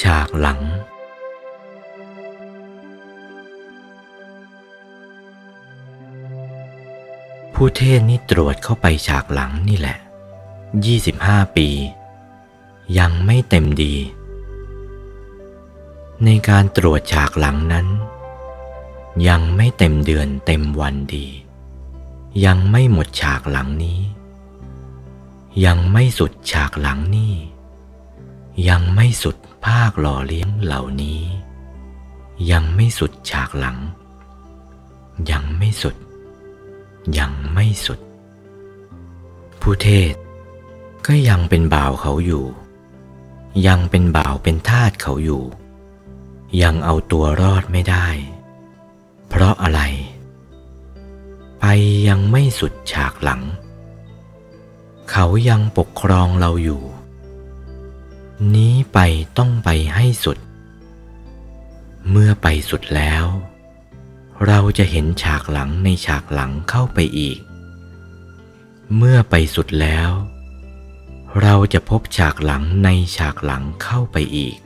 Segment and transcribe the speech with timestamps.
[0.00, 0.60] ฉากหลัง
[7.54, 9.98] ผู้เทศนี่ตรวจเข้าไปฉากหลังนี่แหละ
[10.76, 11.68] 25 ปี
[12.98, 13.94] ยังไม่เต็มดี
[16.24, 17.86] ในการตรวจฉากหลังนั้น
[19.28, 21.26] ยังไม่เต็มเดือนเต็มวันดี
[22.44, 24.00] ยังไม่หมดฉากหลังนี้
[25.64, 27.34] ยังไม่สุดฉากหลังนี่
[28.68, 31.20] ยังไม่สุดภาคหล่อเลี้ยงเหล่านี้
[32.50, 33.78] ยังไม่สุดฉากหลัง
[35.30, 35.96] ยังไม่สุด
[37.18, 38.00] ยังไม่สุด
[39.60, 40.14] ผู้เทศ
[41.06, 42.44] ก็ยังเป็นบ่าวเขาอยู่
[43.66, 45.42] ยังเป็นบ่าวเป็นทาสเขาอยู่
[46.62, 48.06] ยังเอาตัวรอดไม่ได้
[49.28, 49.80] เพราะอะไร
[51.60, 51.64] ไป
[52.08, 53.42] ยังไม่สุดฉากหลัง
[55.10, 56.82] เขายังปกครองเราอยู่
[58.56, 58.98] นี้ไป
[59.38, 60.38] ต้องไปให้สุด
[62.10, 63.24] เมื่อไปสุดแล้ว
[64.46, 67.38] เราจะเห็นฉากหลังในฉากหลังเข้าไปอีก
[68.96, 70.10] เมื่อไปสุดแล้ว
[71.42, 74.56] เราจะพบฉากหลังในฉากหลังเข้าไปอีก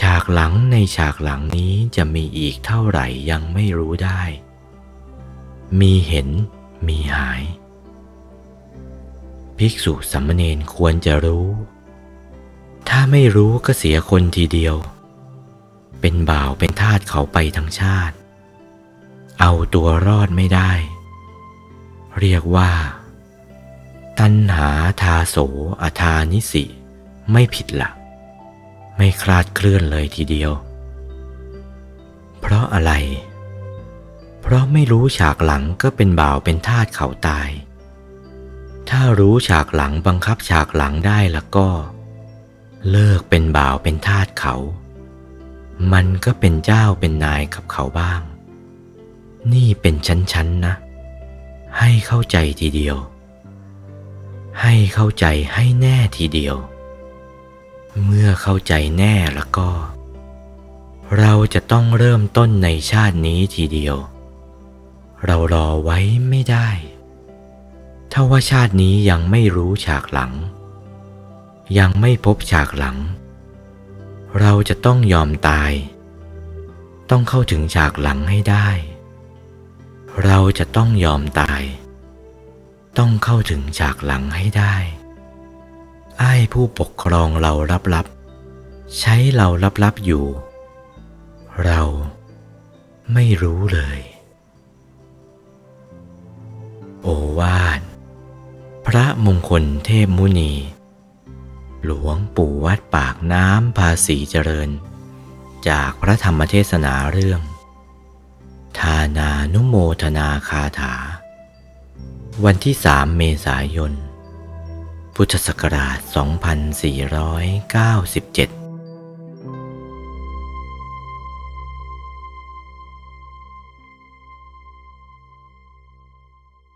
[0.00, 4.22] ฉากหลังในฉากหลังนี้จะมีอีกเท่าไหร่ยังไม่รู้ได้
[5.80, 6.28] มีเห็น
[6.86, 7.42] มีหาย
[9.64, 11.48] ภิกษุสัมมเนนควรจะรู้
[12.88, 14.76] ถ้าไม่รู้ก็เสียคนทีเดียว
[16.00, 18.14] เป็นบ่าวเป็นทาสเขาไปทั้งชาติ
[19.40, 20.72] เอาตัวรอดไม่ได้
[22.20, 22.70] เรียกว่า
[24.20, 24.70] ตัณหา
[25.02, 25.36] ทาโส
[25.82, 26.64] อทานิสิ
[27.32, 27.90] ไม่ผิดละ
[28.96, 30.52] ไม่คลาดเคลื่อนเลยทีเดียว
[32.40, 32.92] เพราะอะไร
[34.40, 37.50] เพราะไม่รู้ฉากหลังก็เป็นบ่าวเป็นทาสเขาตาย
[39.18, 41.68] รู้ฉากหลังบังคับฉากหลังได้แล้วก็
[42.90, 44.54] เลิกเป็นบ่าวเป็นทาสเขา
[45.92, 48.20] มันก็เป็นเจ้าเป็นนายกับเขาบ้าง
[49.52, 50.74] นี่เป็นชั้นๆนะ
[51.78, 52.96] ให้เข้าใจทีเดียว
[54.62, 56.56] ให้เข้าใจให้แน่ทีเดียว
[58.04, 59.68] เมื่อเข้าใจแน่แล้วก็
[61.18, 63.96] เราจะต้องเริ่มต้นในชาตินี้ทีเดียว
[65.26, 65.98] เรารอไว้
[66.28, 66.68] ไม่ได้
[68.12, 70.32] ถ้าว่าชาตินี้ยังไม่รู้ฉากหลัง
[71.78, 72.96] ยังไม่พบฉากหลัง
[74.40, 75.72] เราจะต้องยอมตาย
[77.10, 78.68] ต้องเข้าถึงฉากหลังให้ได้
[80.24, 81.62] เราจะต้องยอมตาย
[82.98, 84.74] ต้องเข้าถึงฉากหลังให้ได้
[86.18, 87.52] ไอ้ผู้ปกครองเรา
[87.94, 89.48] รับๆใช้เรา
[89.84, 90.26] รับๆอยู่
[91.64, 91.80] เรา
[93.14, 93.98] ไม่รู้เลย
[99.00, 100.52] ระมงคลเทพมุนี
[101.84, 104.70] หลวงปู่วัดปากน้ำภาษีเจริญ
[105.68, 107.40] จากพระธรรมเทศนาเรื่อง
[108.78, 110.94] ทานานุโมทนาคาถา
[112.44, 113.92] วันที่สามเมษายน
[115.14, 118.59] พุทธศักราช 2497